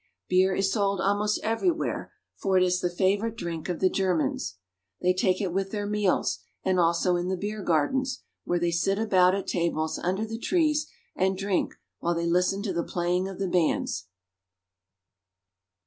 Beer 0.27 0.55
is 0.55 0.71
sold 0.71 0.99
almost 0.99 1.39
everywhere, 1.43 2.11
for 2.35 2.57
it 2.57 2.63
is 2.63 2.81
the 2.81 2.89
favorite 2.89 3.35
drink 3.35 3.69
of 3.69 3.79
the 3.79 3.87
Germans. 3.87 4.55
They 4.99 5.13
take 5.13 5.39
it 5.39 5.53
with 5.53 5.69
their 5.69 5.85
meals, 5.85 6.39
and 6.63 6.79
also 6.79 7.17
in 7.17 7.27
the 7.27 7.37
beer 7.37 7.61
gardens, 7.61 8.23
where 8.43 8.57
they 8.57 8.71
sit 8.71 8.97
about 8.97 9.35
at 9.35 9.45
tables 9.45 9.99
under 9.99 10.25
the 10.25 10.39
trees 10.39 10.87
and 11.15 11.37
drink 11.37 11.75
while 11.99 12.15
they 12.15 12.25
listen 12.25 12.63
to 12.63 12.73
the 12.73 12.81
playing 12.83 13.27
of 13.27 13.37
the 13.37 13.47
bands. 13.47 14.07